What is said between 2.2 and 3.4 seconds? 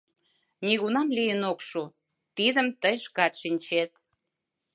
тидым тый шкат